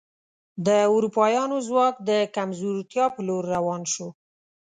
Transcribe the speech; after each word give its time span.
د 0.65 0.67
اروپایانو 0.95 1.57
ځواک 1.67 1.95
د 2.09 2.11
کمزورتیا 2.35 3.05
په 3.15 3.21
لور 3.27 3.43
روان 3.55 3.81
شو. 3.93 4.07